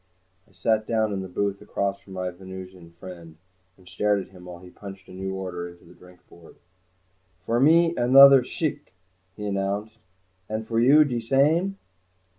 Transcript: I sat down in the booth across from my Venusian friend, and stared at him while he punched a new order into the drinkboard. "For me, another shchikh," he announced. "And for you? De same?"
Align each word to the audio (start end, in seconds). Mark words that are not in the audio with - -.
I 0.49 0.51
sat 0.51 0.87
down 0.87 1.13
in 1.13 1.21
the 1.21 1.27
booth 1.27 1.61
across 1.61 1.99
from 2.01 2.13
my 2.13 2.31
Venusian 2.31 2.93
friend, 2.99 3.37
and 3.77 3.87
stared 3.87 4.19
at 4.19 4.31
him 4.31 4.45
while 4.45 4.57
he 4.57 4.71
punched 4.71 5.07
a 5.07 5.11
new 5.11 5.35
order 5.35 5.69
into 5.69 5.85
the 5.85 5.93
drinkboard. 5.93 6.55
"For 7.45 7.59
me, 7.59 7.95
another 7.95 8.41
shchikh," 8.41 8.93
he 9.35 9.45
announced. 9.45 9.99
"And 10.49 10.67
for 10.67 10.79
you? 10.79 11.03
De 11.03 11.19
same?" 11.21 11.77